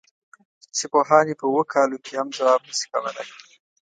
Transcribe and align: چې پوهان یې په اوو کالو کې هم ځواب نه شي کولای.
چې 0.75 0.85
پوهان 0.91 1.25
یې 1.29 1.35
په 1.39 1.45
اوو 1.49 1.61
کالو 1.73 1.97
کې 2.05 2.13
هم 2.19 2.27
ځواب 2.37 2.61
نه 2.67 2.73
شي 2.79 2.85
کولای. 2.93 3.27